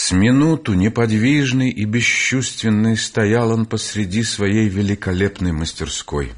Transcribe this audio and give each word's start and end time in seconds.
С 0.00 0.12
минуту 0.12 0.74
неподвижный 0.74 1.70
и 1.70 1.84
бесчувственный 1.84 2.96
стоял 2.96 3.50
он 3.50 3.66
посреди 3.66 4.22
своей 4.22 4.68
великолепной 4.68 5.50
мастерской. 5.50 6.34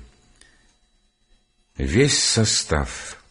Весь 1.77 2.19
состав, 2.19 3.23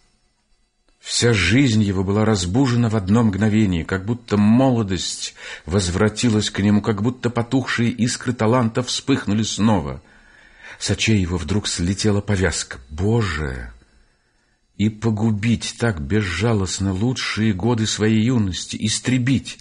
вся 1.00 1.34
жизнь 1.34 1.81
его 1.81 2.04
была 2.04 2.26
разбужена 2.26 2.89
в 2.89 2.96
одно 2.96 3.23
мгновение, 3.23 3.84
как 3.86 4.05
будто 4.05 4.38
молодость 4.38 5.34
возвратилась 5.65 6.52
к 6.52 6.59
нему, 6.59 6.84
как 6.84 7.02
будто 7.02 7.32
потухшие 7.32 7.89
искры 7.89 8.32
таланта 8.32 8.84
вспыхнули 8.84 9.41
снова. 9.41 10.00
С 10.77 10.91
очей 10.91 11.20
его 11.20 11.38
вдруг 11.38 11.68
слетела 11.68 12.21
повязка. 12.21 12.77
«Боже!» 12.91 13.73
и 14.77 14.89
погубить 14.89 15.75
так 15.77 16.00
безжалостно 16.00 16.93
лучшие 16.93 17.52
годы 17.52 17.86
своей 17.86 18.23
юности, 18.23 18.77
истребить, 18.80 19.57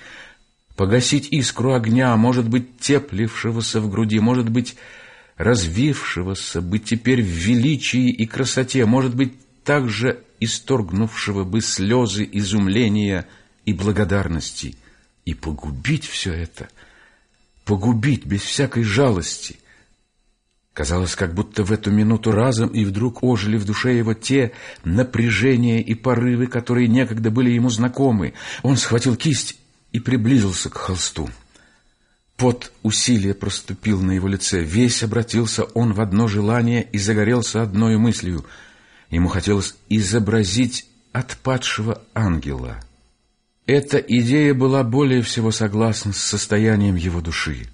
погасить 0.79 1.27
искру 1.33 1.75
огня, 1.75 2.17
может 2.17 2.49
быть, 2.49 2.79
теплившегося 2.79 3.81
в 3.81 3.91
груди, 3.91 4.21
может 4.21 4.49
быть, 4.49 4.77
развившегося, 5.37 6.63
быть 6.63 6.85
теперь 6.85 7.21
в 7.21 7.27
величии 7.27 8.09
и 8.09 8.27
красоте, 8.27 8.87
может 8.87 9.17
быть, 9.17 9.35
также 9.65 10.21
исторгнувшего 10.39 11.43
бы 11.43 11.63
слезы 11.63 12.29
изумления 12.31 13.27
и 13.65 13.73
благодарности, 13.73 14.77
и 15.25 15.35
погубить 15.35 16.07
все 16.07 16.33
это, 16.33 16.69
погубить 17.65 18.25
без 18.25 18.43
всякой 18.43 18.85
жалости— 18.85 19.59
Казалось, 20.75 21.17
как 21.17 21.35
будто 21.35 21.65
в 21.65 21.73
эту 21.73 21.91
минуту 21.91 22.31
разом 22.31 22.69
и 22.69 22.85
вдруг 22.85 23.25
ожили 23.25 23.57
в 23.57 23.65
душе 23.65 23.99
его 23.99 24.15
те 24.15 24.53
напряжения 24.85 25.83
и 25.83 25.97
порывы, 25.97 26.47
которые 26.47 26.87
некогда 26.87 27.33
были 27.33 27.51
ему 27.51 27.69
знакомы. 27.69 28.35
Он 28.63 28.77
схватил 28.77 29.17
кисть 29.17 29.59
и 29.99 30.01
приблизился 30.01 30.71
к 30.71 30.77
холсту. 30.77 31.29
Пот 32.37 32.71
усилия 32.85 33.35
проступил 33.35 34.01
на 34.01 34.13
его 34.13 34.29
лице. 34.29 34.63
Весь 34.63 35.03
обратился 35.03 35.65
он 35.65 35.93
в 35.93 36.01
одно 36.01 36.29
желание 36.29 36.85
и 36.85 36.99
загорелся 36.99 37.63
одной 37.63 37.99
мыслью. 37.99 38.45
Ему 39.11 39.29
хотелось 39.29 39.75
изобразить 39.89 40.87
отпадшего 41.13 42.01
ангела. 42.15 42.81
Эта 43.67 43.99
идея 43.99 44.55
была 44.55 44.85
более 44.85 45.23
всего 45.23 45.51
согласна 45.51 46.13
с 46.13 46.19
состоянием 46.19 46.95
его 46.95 47.21
души. 47.21 47.67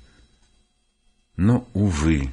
Но, 1.36 1.68
увы, 1.74 2.32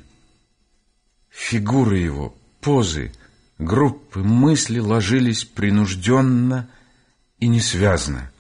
фигуры 1.30 1.98
его, 1.98 2.34
позы, 2.62 3.12
группы 3.58 4.22
мысли 4.22 4.80
ложились 4.80 5.44
принужденно 5.44 6.70
и 7.40 7.50
несвязно. 7.50 8.31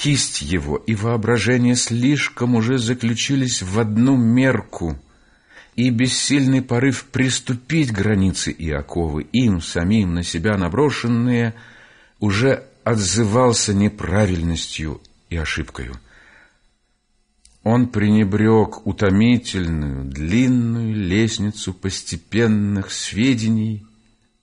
Кисть 0.00 0.40
его 0.40 0.78
и 0.78 0.94
воображение 0.94 1.76
слишком 1.76 2.54
уже 2.54 2.78
заключились 2.78 3.60
в 3.60 3.78
одну 3.78 4.16
мерку, 4.16 4.98
и 5.76 5.90
бессильный 5.90 6.62
порыв 6.62 7.04
приступить 7.04 7.92
границы 7.92 8.50
и 8.50 8.70
оковы, 8.70 9.24
им 9.24 9.60
самим 9.60 10.14
на 10.14 10.22
себя 10.22 10.56
наброшенные, 10.56 11.54
уже 12.18 12.64
отзывался 12.82 13.74
неправильностью 13.74 15.02
и 15.28 15.36
ошибкою. 15.36 15.94
Он 17.62 17.86
пренебрег 17.86 18.86
утомительную, 18.86 20.06
длинную 20.06 20.94
лестницу 20.94 21.74
постепенных 21.74 22.90
сведений 22.90 23.84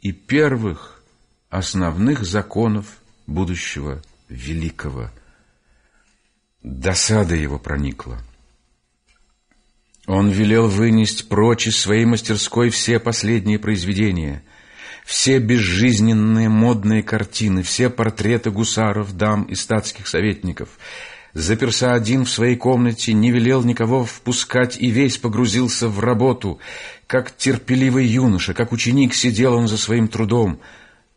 и 0.01 0.11
первых 0.11 1.01
основных 1.49 2.25
законов 2.25 2.85
будущего 3.25 4.03
великого 4.29 5.09
Досада 6.67 7.33
его 7.33 7.59
проникла. 7.59 8.19
Он 10.05 10.29
велел 10.29 10.67
вынести 10.67 11.23
прочь 11.23 11.67
из 11.67 11.79
своей 11.79 12.03
мастерской 12.05 12.69
все 12.69 12.99
последние 12.99 13.57
произведения, 13.57 14.43
все 15.05 15.39
безжизненные 15.39 16.49
модные 16.49 17.03
картины, 17.03 17.63
все 17.63 17.89
портреты 17.89 18.51
гусаров, 18.51 19.15
дам 19.15 19.43
и 19.43 19.55
статских 19.55 20.07
советников. 20.07 20.69
Заперся 21.33 21.93
один 21.93 22.25
в 22.25 22.29
своей 22.29 22.57
комнате, 22.57 23.13
не 23.13 23.31
велел 23.31 23.63
никого 23.63 24.03
впускать 24.03 24.77
и 24.77 24.89
весь 24.89 25.17
погрузился 25.17 25.87
в 25.87 26.01
работу. 26.01 26.59
Как 27.05 27.35
терпеливый 27.35 28.05
юноша, 28.05 28.53
как 28.53 28.73
ученик 28.73 29.13
сидел 29.13 29.53
он 29.53 29.69
за 29.69 29.77
своим 29.77 30.09
трудом. 30.09 30.59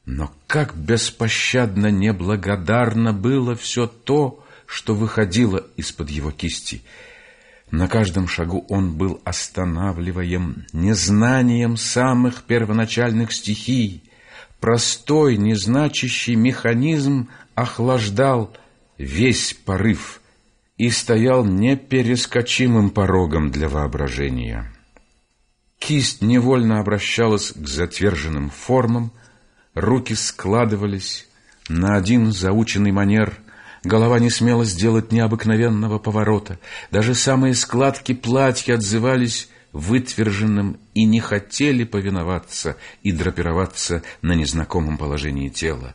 Но 0.05 0.33
как 0.47 0.77
беспощадно 0.77 1.91
неблагодарно 1.91 3.13
было 3.13 3.57
все 3.57 3.87
то, 3.87 4.45
что 4.71 4.95
выходило 4.95 5.67
из-под 5.77 6.11
его 6.11 6.31
кисти. 6.31 6.83
На 7.73 7.89
каждом 7.89 8.29
шагу 8.29 8.65
он 8.69 8.97
был 8.97 9.21
останавливаем 9.25 10.65
незнанием 10.73 11.77
самых 11.77 12.45
первоначальных 12.45 13.33
стихий. 13.33 14.05
Простой, 14.61 15.37
незначащий 15.37 16.37
механизм 16.37 17.31
охлаждал 17.57 18.57
весь 18.97 19.55
порыв 19.55 20.21
и 20.79 20.89
стоял 20.91 21.45
неперескочимым 21.45 22.91
порогом 22.91 23.51
для 23.51 23.69
воображения. 23.69 24.73
Кисть 25.81 26.23
невольно 26.23 26.79
обращалась 26.79 27.51
к 27.51 27.67
затверженным 27.67 28.51
формам, 28.51 29.11
руки 29.75 30.15
складывались 30.15 31.27
на 31.69 31.97
один 31.97 32.31
заученный 32.31 32.93
манер— 32.93 33.37
Голова 33.83 34.19
не 34.19 34.29
смела 34.29 34.65
сделать 34.65 35.11
необыкновенного 35.11 35.99
поворота. 35.99 36.59
Даже 36.91 37.15
самые 37.15 37.55
складки 37.55 38.13
платья 38.13 38.75
отзывались 38.75 39.49
вытверженным 39.73 40.79
и 40.95 41.05
не 41.05 41.21
хотели 41.21 41.85
повиноваться 41.85 42.77
и 43.03 43.13
драпироваться 43.13 44.03
на 44.21 44.35
незнакомом 44.35 44.99
положении 44.99 45.49
тела. 45.49 45.95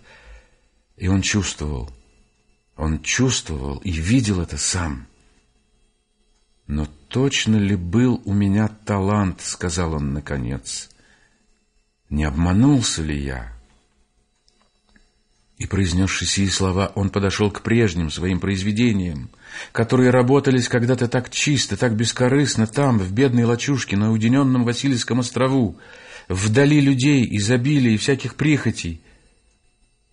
И 0.97 1.07
он 1.07 1.21
чувствовал, 1.21 1.91
он 2.75 3.01
чувствовал 3.01 3.77
и 3.79 3.91
видел 3.91 4.41
это 4.41 4.57
сам. 4.57 5.07
«Но 6.67 6.87
точно 7.09 7.57
ли 7.57 7.75
был 7.75 8.21
у 8.25 8.33
меня 8.33 8.67
талант?»— 8.67 9.41
сказал 9.43 9.93
он 9.93 10.13
наконец. 10.13 10.89
«Не 12.09 12.23
обманулся 12.23 13.03
ли 13.03 13.19
я?» 13.19 13.54
И, 15.57 15.67
произнесши 15.67 16.25
сии 16.25 16.47
слова, 16.47 16.91
он 16.95 17.09
подошел 17.09 17.49
к 17.49 17.61
прежним 17.61 18.11
своим 18.11 18.41
произведениям, 18.41 19.29
которые 19.71 20.09
работались 20.09 20.67
когда-то 20.67 21.07
так 21.07 21.29
чисто, 21.29 21.77
так 21.77 21.95
бескорыстно, 21.95 22.67
там, 22.67 22.99
в 22.99 23.13
бедной 23.13 23.45
лачушке, 23.45 23.95
на 23.95 24.11
уединенном 24.11 24.65
Васильевском 24.65 25.19
острову, 25.19 25.77
вдали 26.27 26.81
людей, 26.81 27.25
изобилия 27.37 27.93
и 27.93 27.97
всяких 27.97 28.35
прихотей. 28.35 29.01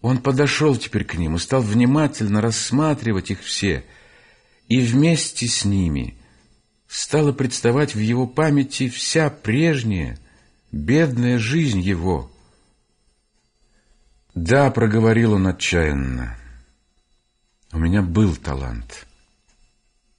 Он 0.01 0.19
подошел 0.19 0.77
теперь 0.77 1.05
к 1.05 1.17
ним 1.17 1.35
и 1.35 1.41
стал 1.41 1.61
внимательно 1.61 2.41
рассматривать 2.41 3.33
их 3.33 3.41
все, 3.43 3.85
и 4.69 4.79
вместе 4.79 5.49
с 5.49 5.65
ними 5.65 6.17
стала 6.87 7.33
представать 7.33 7.97
в 7.97 7.99
его 7.99 8.29
памяти 8.29 8.89
вся 8.89 9.29
прежняя, 9.29 10.19
бедная 10.71 11.39
жизнь 11.39 11.81
его— 11.81 12.29
да, 14.35 14.71
проговорил 14.71 15.35
он 15.35 15.47
отчаянно. 15.47 16.37
У 17.73 17.79
меня 17.79 18.03
был 18.03 18.35
талант. 18.37 19.07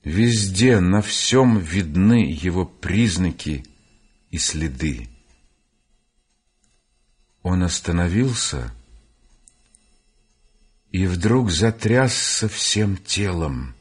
Везде, 0.04 0.80
на 0.80 1.02
всем 1.02 1.60
видны 1.60 2.26
его 2.30 2.66
признаки 2.66 3.66
и 4.30 4.38
следы. 4.38 5.08
Он 7.42 7.64
остановился 7.64 8.72
и 10.92 11.08
вдруг 11.08 11.50
затрясся 11.50 12.48
всем 12.48 12.98
телом. 12.98 13.74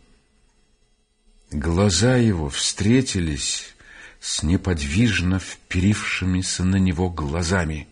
Глаза 1.50 2.16
его 2.16 2.48
встретились 2.48 3.74
с 4.18 4.42
неподвижно 4.42 5.38
вперившимися 5.38 6.64
на 6.64 6.76
него 6.76 7.10
глазами 7.10 7.86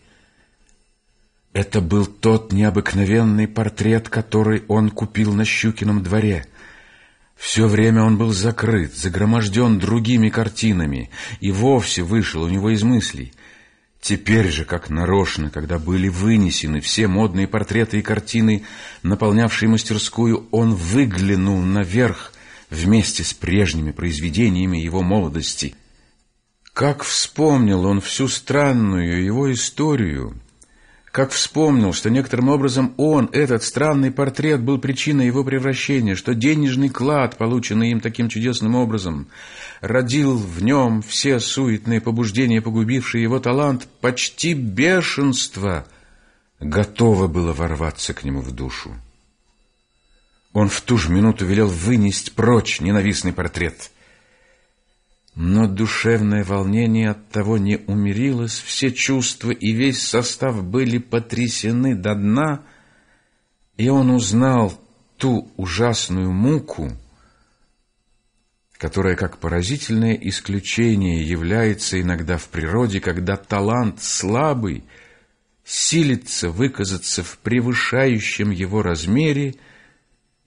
это 1.53 1.81
был 1.81 2.05
тот 2.05 2.53
необыкновенный 2.53 3.47
портрет, 3.47 4.07
который 4.07 4.63
он 4.67 4.89
купил 4.89 5.33
на 5.33 5.43
Щукином 5.43 6.01
дворе. 6.01 6.45
Все 7.35 7.67
время 7.67 8.03
он 8.03 8.17
был 8.17 8.31
закрыт, 8.31 8.95
загроможден 8.95 9.79
другими 9.79 10.29
картинами 10.29 11.09
и 11.39 11.51
вовсе 11.51 12.03
вышел 12.03 12.43
у 12.43 12.47
него 12.47 12.69
из 12.69 12.83
мыслей. 12.83 13.33
Теперь 13.99 14.49
же, 14.49 14.63
как 14.63 14.89
нарочно, 14.89 15.49
когда 15.49 15.77
были 15.77 16.07
вынесены 16.07 16.79
все 16.79 17.07
модные 17.07 17.47
портреты 17.47 17.99
и 17.99 18.01
картины, 18.01 18.63
наполнявшие 19.03 19.69
мастерскую, 19.69 20.47
он 20.51 20.73
выглянул 20.73 21.59
наверх 21.59 22.31
вместе 22.69 23.23
с 23.23 23.33
прежними 23.33 23.91
произведениями 23.91 24.77
его 24.77 25.01
молодости. 25.01 25.75
Как 26.73 27.03
вспомнил 27.03 27.85
он 27.85 27.99
всю 27.99 28.27
странную 28.27 29.23
его 29.23 29.51
историю— 29.51 30.39
как 31.11 31.31
вспомнил, 31.31 31.91
что 31.91 32.09
некоторым 32.09 32.47
образом 32.49 32.93
он, 32.95 33.29
этот 33.33 33.63
странный 33.63 34.11
портрет, 34.11 34.61
был 34.61 34.79
причиной 34.79 35.25
его 35.25 35.43
превращения, 35.43 36.15
что 36.15 36.33
денежный 36.33 36.87
клад, 36.87 37.37
полученный 37.37 37.91
им 37.91 37.99
таким 37.99 38.29
чудесным 38.29 38.75
образом, 38.75 39.27
родил 39.81 40.37
в 40.37 40.63
нем 40.63 41.01
все 41.01 41.41
суетные 41.41 41.99
побуждения, 41.99 42.61
погубившие 42.61 43.21
его 43.21 43.39
талант, 43.39 43.89
почти 43.99 44.53
бешенство, 44.53 45.85
готово 46.61 47.27
было 47.27 47.51
ворваться 47.51 48.13
к 48.13 48.23
нему 48.23 48.39
в 48.39 48.51
душу. 48.51 48.95
Он 50.53 50.69
в 50.69 50.79
ту 50.81 50.97
же 50.97 51.09
минуту 51.09 51.45
велел 51.45 51.67
вынести 51.67 52.29
прочь 52.29 52.79
ненавистный 52.79 53.33
портрет— 53.33 53.91
но 55.35 55.67
душевное 55.67 56.43
волнение 56.43 57.11
от 57.11 57.29
того 57.29 57.57
не 57.57 57.77
умерилось, 57.77 58.59
все 58.59 58.91
чувства 58.91 59.51
и 59.51 59.71
весь 59.71 60.05
состав 60.05 60.63
были 60.63 60.97
потрясены 60.97 61.95
до 61.95 62.15
дна, 62.15 62.63
и 63.77 63.87
он 63.89 64.09
узнал 64.09 64.73
ту 65.17 65.51
ужасную 65.55 66.31
муку, 66.31 66.91
которая 68.77 69.15
как 69.15 69.37
поразительное 69.37 70.15
исключение 70.15 71.23
является 71.23 72.01
иногда 72.01 72.37
в 72.37 72.49
природе, 72.49 72.99
когда 72.99 73.37
талант 73.37 74.01
слабый 74.03 74.83
силится 75.63 76.49
выказаться 76.49 77.23
в 77.23 77.37
превышающем 77.37 78.49
его 78.49 78.81
размере 78.81 79.55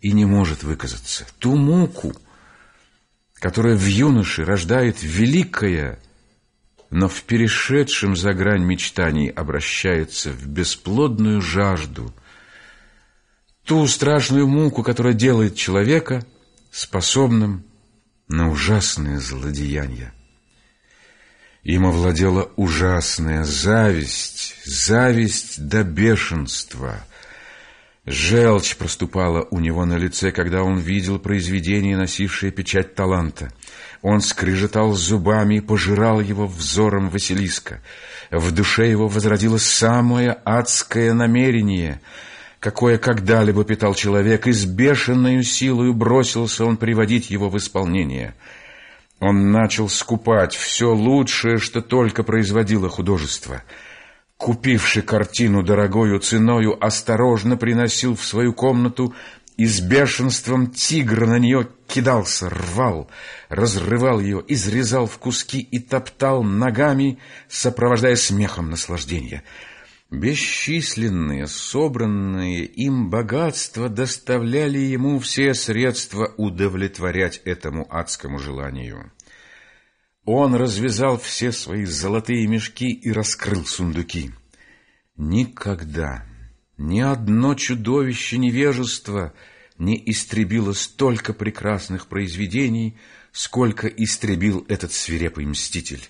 и 0.01 0.13
не 0.13 0.27
может 0.27 0.63
выказаться. 0.63 1.27
Ту 1.39 1.57
муку— 1.57 2.13
которая 3.45 3.77
в 3.77 3.85
юноше 3.85 4.43
рождает 4.43 5.03
великое, 5.03 5.99
но 6.89 7.11
в 7.11 7.25
перешедшем 7.25 8.17
за 8.17 8.33
грань 8.33 8.65
мечтаний 8.65 9.29
обращается 9.29 10.33
в 10.33 10.47
бесплодную 10.47 11.43
жажду, 11.43 12.15
ту 13.67 13.87
страшную 13.87 14.49
муку, 14.49 14.83
которая 14.83 15.13
делает 15.13 15.57
человека 15.57 16.25
способным 16.71 17.67
на 18.29 18.49
ужасные 18.49 19.21
злодеяния. 19.21 20.15
Им 21.65 21.85
овладела 21.85 22.51
ужасная 22.57 23.45
зависть, 23.45 24.57
зависть 24.65 25.69
до 25.69 25.85
бешенства— 25.85 27.05
Желчь 28.07 28.77
проступала 28.77 29.49
у 29.51 29.61
него 29.61 29.87
на 29.87 29.97
лице, 29.97 30.31
когда 30.31 30.63
он 30.63 30.79
видел 30.79 31.19
произведение, 31.19 31.97
носившее 31.97 32.53
печать 32.53 32.95
таланта. 32.95 33.51
Он 34.03 34.21
скрежетал 34.21 34.93
зубами 34.93 35.57
и 35.57 35.61
пожирал 35.61 36.21
его 36.21 36.47
взором 36.47 37.09
Василиска. 37.09 37.81
В 38.31 38.53
душе 38.53 38.91
его 38.91 39.09
возродилось 39.09 39.65
самое 39.65 40.33
адское 40.45 41.15
намерение, 41.15 42.03
какое 42.61 42.99
когда-либо 42.99 43.65
питал 43.65 43.95
человек, 43.95 44.47
и 44.47 44.53
с 44.53 44.67
бешеной 44.67 45.43
силой 45.43 45.95
бросился 45.95 46.67
он 46.67 46.77
приводить 46.77 47.31
его 47.31 47.49
в 47.49 47.57
исполнение. 47.57 48.35
Он 49.19 49.51
начал 49.51 49.89
скупать 49.89 50.55
все 50.55 50.93
лучшее, 50.93 51.57
что 51.57 51.81
только 51.81 52.23
производило 52.23 52.91
художество— 52.91 53.63
купивший 54.37 55.03
картину 55.03 55.63
дорогою 55.63 56.19
ценою, 56.19 56.77
осторожно 56.85 57.57
приносил 57.57 58.17
в 58.17 58.25
свою 58.25 58.53
комнату 58.53 59.15
и 59.57 59.67
с 59.67 59.81
бешенством 59.81 60.71
тигра 60.71 61.27
на 61.27 61.39
нее 61.39 61.69
кидался, 61.87 62.51
рвал, 62.51 63.09
разрывал 63.49 64.21
ее, 64.21 64.43
изрезал 64.49 65.07
в 65.07 65.19
куски 65.19 65.61
и 65.61 65.79
топтал 65.79 66.43
ногами, 66.43 67.19
сопровождая 67.49 68.17
смехом 68.17 68.71
наслаждения. 68.71 69.45
Бесчисленные, 70.11 71.47
собранные 71.47 72.65
им 72.65 73.11
богатства 73.11 73.89
доставляли 73.89 74.79
ему 74.79 75.19
все 75.19 75.55
средства 75.55 76.33
удовлетворять 76.37 77.41
этому 77.45 77.87
адскому 77.91 78.39
желанию. 78.39 79.11
Он 80.25 80.55
развязал 80.55 81.19
все 81.19 81.53
свои 81.53 81.85
золотые 81.85 82.47
мешки 82.47 82.91
и 82.91 83.13
раскрыл 83.13 83.67
сундуки. 83.67 84.31
Никогда 85.17 86.25
ни 86.79 87.01
одно 87.01 87.55
чудовище 87.55 88.39
невежества 88.39 89.35
не 89.77 90.03
истребило 90.11 90.73
столько 90.73 91.35
прекрасных 91.35 92.07
произведений, 92.07 92.97
сколько 93.33 93.87
истребил 93.87 94.65
этот 94.69 94.93
свирепый 94.93 95.45
мститель. 95.45 96.03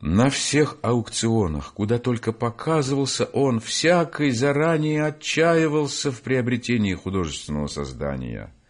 На 0.00 0.30
всех 0.30 0.78
аукционах, 0.82 1.72
куда 1.74 1.98
только 1.98 2.32
показывался 2.32 3.24
он, 3.26 3.60
всякий 3.60 4.30
заранее 4.30 5.06
отчаивался 5.06 6.10
в 6.10 6.20
приобретении 6.20 6.94
художественного 6.94 7.66
создания— 7.66 8.54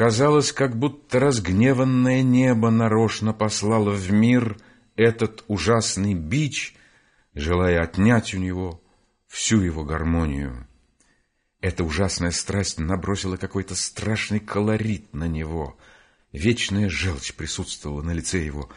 Казалось, 0.00 0.50
как 0.50 0.78
будто 0.78 1.20
разгневанное 1.20 2.22
небо 2.22 2.70
нарочно 2.70 3.34
послало 3.34 3.90
в 3.90 4.10
мир 4.10 4.56
этот 4.96 5.44
ужасный 5.46 6.14
бич, 6.14 6.74
желая 7.34 7.82
отнять 7.82 8.32
у 8.32 8.38
него 8.38 8.82
всю 9.26 9.60
его 9.60 9.84
гармонию. 9.84 10.66
Эта 11.60 11.84
ужасная 11.84 12.30
страсть 12.30 12.78
набросила 12.78 13.36
какой-то 13.36 13.74
страшный 13.74 14.40
колорит 14.40 15.12
на 15.12 15.28
него. 15.28 15.76
Вечная 16.32 16.88
желчь 16.88 17.34
присутствовала 17.34 18.00
на 18.00 18.12
лице 18.12 18.42
его. 18.42 18.70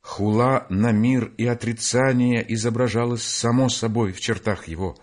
Хула 0.00 0.64
на 0.70 0.92
мир 0.92 1.30
и 1.36 1.44
отрицание 1.44 2.42
изображалось 2.54 3.22
само 3.22 3.68
собой 3.68 4.12
в 4.12 4.20
чертах 4.20 4.66
его. 4.66 4.96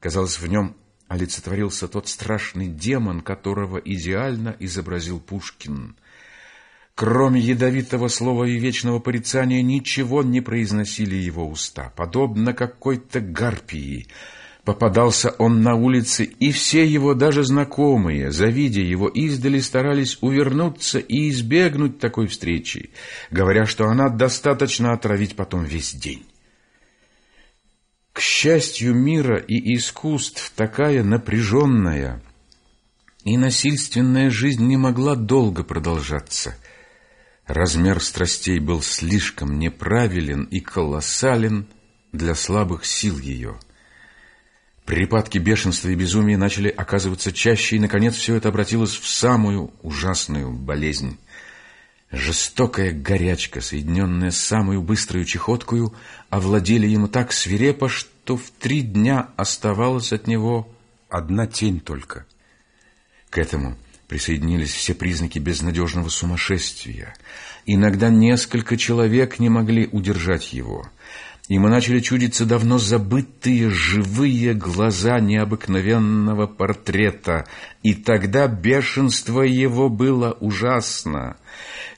Казалось, 0.00 0.38
в 0.38 0.46
нем 0.46 0.74
олицетворился 1.12 1.88
тот 1.88 2.08
страшный 2.08 2.68
демон, 2.68 3.20
которого 3.20 3.76
идеально 3.76 4.56
изобразил 4.58 5.20
Пушкин. 5.20 5.94
Кроме 6.94 7.40
ядовитого 7.40 8.08
слова 8.08 8.44
и 8.44 8.58
вечного 8.58 8.98
порицания 8.98 9.60
ничего 9.62 10.22
не 10.22 10.40
произносили 10.40 11.16
его 11.16 11.46
уста, 11.46 11.92
подобно 11.96 12.54
какой-то 12.54 13.20
гарпии. 13.20 14.06
Попадался 14.64 15.34
он 15.38 15.62
на 15.62 15.74
улице, 15.74 16.24
и 16.24 16.50
все 16.50 16.86
его, 16.86 17.14
даже 17.14 17.44
знакомые, 17.44 18.30
завидя 18.30 18.80
его 18.80 19.08
издали, 19.08 19.58
старались 19.58 20.16
увернуться 20.22 20.98
и 20.98 21.28
избегнуть 21.28 21.98
такой 21.98 22.26
встречи, 22.26 22.90
говоря, 23.30 23.66
что 23.66 23.86
она 23.86 24.08
достаточно 24.08 24.92
отравить 24.92 25.36
потом 25.36 25.64
весь 25.64 25.92
день. 25.92 26.24
К 28.12 28.20
счастью 28.20 28.94
мира 28.94 29.38
и 29.38 29.74
искусств 29.74 30.52
такая 30.54 31.02
напряженная 31.02 32.22
и 33.24 33.38
насильственная 33.38 34.30
жизнь 34.30 34.66
не 34.66 34.76
могла 34.76 35.14
долго 35.14 35.64
продолжаться. 35.64 36.56
Размер 37.46 38.02
страстей 38.02 38.58
был 38.58 38.82
слишком 38.82 39.58
неправилен 39.58 40.44
и 40.44 40.60
колоссален 40.60 41.66
для 42.12 42.34
слабых 42.34 42.84
сил 42.84 43.18
ее. 43.18 43.58
Припадки 44.84 45.38
бешенства 45.38 45.88
и 45.88 45.94
безумия 45.94 46.36
начали 46.36 46.68
оказываться 46.68 47.32
чаще, 47.32 47.76
и, 47.76 47.80
наконец, 47.80 48.14
все 48.16 48.34
это 48.34 48.48
обратилось 48.48 48.96
в 48.96 49.08
самую 49.08 49.72
ужасную 49.82 50.52
болезнь— 50.52 51.18
Жестокая 52.12 52.92
горячка, 52.92 53.62
соединенная 53.62 54.30
с 54.30 54.36
самую 54.36 54.82
быструю 54.82 55.24
чехоткою, 55.24 55.94
овладели 56.28 56.86
ему 56.86 57.08
так 57.08 57.32
свирепо, 57.32 57.88
что 57.88 58.36
в 58.36 58.50
три 58.50 58.82
дня 58.82 59.30
оставалась 59.36 60.12
от 60.12 60.26
него 60.26 60.68
одна 61.08 61.46
тень 61.46 61.80
только. 61.80 62.26
К 63.30 63.38
этому 63.38 63.78
присоединились 64.08 64.74
все 64.74 64.94
признаки 64.94 65.38
безнадежного 65.38 66.10
сумасшествия. 66.10 67.14
Иногда 67.64 68.10
несколько 68.10 68.76
человек 68.76 69.38
не 69.38 69.48
могли 69.48 69.86
удержать 69.90 70.52
его— 70.52 70.86
Ему 71.48 71.68
начали 71.68 71.98
чудиться 71.98 72.46
давно 72.46 72.78
забытые 72.78 73.68
живые 73.68 74.54
глаза 74.54 75.18
необыкновенного 75.18 76.46
портрета, 76.46 77.46
и 77.82 77.94
тогда 77.94 78.46
бешенство 78.46 79.42
его 79.42 79.88
было 79.88 80.36
ужасно. 80.38 81.36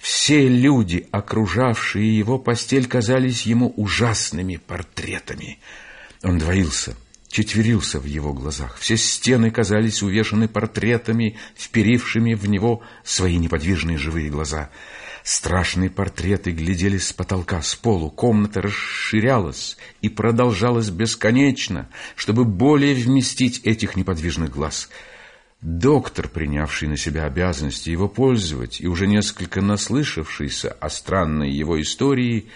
Все 0.00 0.48
люди, 0.48 1.06
окружавшие 1.10 2.16
его 2.16 2.38
постель, 2.38 2.86
казались 2.86 3.44
ему 3.44 3.72
ужасными 3.76 4.56
портретами. 4.56 5.58
Он 6.22 6.38
двоился, 6.38 6.96
четверился 7.28 8.00
в 8.00 8.06
его 8.06 8.32
глазах. 8.32 8.78
Все 8.78 8.96
стены 8.96 9.50
казались 9.50 10.02
увешаны 10.02 10.48
портретами, 10.48 11.36
вперившими 11.54 12.32
в 12.32 12.48
него 12.48 12.82
свои 13.04 13.36
неподвижные 13.36 13.98
живые 13.98 14.30
глаза— 14.30 14.70
Страшные 15.24 15.88
портреты 15.88 16.50
глядели 16.50 16.98
с 16.98 17.14
потолка, 17.14 17.62
с 17.62 17.74
полу. 17.74 18.10
Комната 18.10 18.60
расширялась 18.60 19.78
и 20.02 20.10
продолжалась 20.10 20.90
бесконечно, 20.90 21.88
чтобы 22.14 22.44
более 22.44 22.94
вместить 22.94 23.62
этих 23.64 23.96
неподвижных 23.96 24.50
глаз. 24.50 24.90
Доктор, 25.62 26.28
принявший 26.28 26.88
на 26.88 26.98
себя 26.98 27.24
обязанности 27.24 27.88
его 27.88 28.06
пользовать 28.06 28.82
и 28.82 28.86
уже 28.86 29.06
несколько 29.06 29.62
наслышавшийся 29.62 30.72
о 30.72 30.90
странной 30.90 31.50
его 31.52 31.80
истории, 31.80 32.50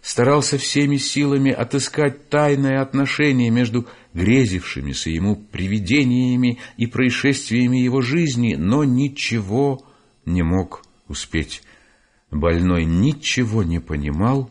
старался 0.00 0.56
всеми 0.56 0.96
силами 0.96 1.52
отыскать 1.52 2.30
тайное 2.30 2.80
отношение 2.80 3.50
между 3.50 3.86
грезившимися 4.14 5.10
ему 5.10 5.36
привидениями 5.36 6.60
и 6.78 6.86
происшествиями 6.86 7.76
его 7.76 8.00
жизни, 8.00 8.54
но 8.54 8.84
ничего 8.84 9.84
не 10.24 10.42
мог 10.42 10.82
успеть. 11.08 11.60
Больной 12.30 12.84
ничего 12.84 13.62
не 13.62 13.78
понимал 13.78 14.50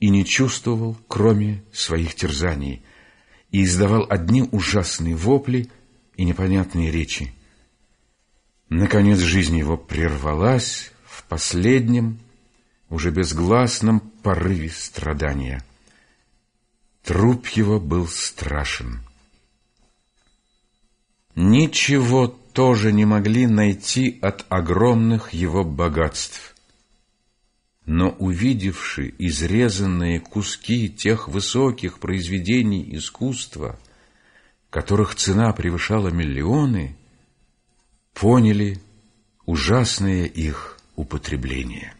и 0.00 0.08
не 0.10 0.24
чувствовал, 0.24 0.96
кроме 1.08 1.62
своих 1.72 2.14
терзаний, 2.14 2.82
и 3.50 3.64
издавал 3.64 4.06
одни 4.08 4.42
ужасные 4.42 5.14
вопли 5.14 5.70
и 6.16 6.24
непонятные 6.24 6.90
речи. 6.90 7.32
Наконец 8.68 9.18
жизнь 9.18 9.56
его 9.56 9.76
прервалась 9.76 10.92
в 11.04 11.24
последнем, 11.24 12.18
уже 12.88 13.10
безгласном 13.10 14.00
порыве 14.00 14.70
страдания. 14.70 15.64
Труп 17.02 17.48
его 17.48 17.80
был 17.80 18.06
страшен. 18.06 19.00
Ничего 21.34 22.26
тоже 22.28 22.92
не 22.92 23.06
могли 23.06 23.46
найти 23.46 24.18
от 24.20 24.44
огромных 24.50 25.32
его 25.32 25.64
богатств. 25.64 26.51
Но 27.84 28.10
увидевши 28.10 29.12
изрезанные 29.18 30.20
куски 30.20 30.88
тех 30.88 31.28
высоких 31.28 31.98
произведений 31.98 32.96
искусства, 32.96 33.78
которых 34.70 35.16
цена 35.16 35.52
превышала 35.52 36.08
миллионы, 36.08 36.96
поняли 38.14 38.80
ужасное 39.46 40.24
их 40.24 40.78
употребление. 40.94 41.94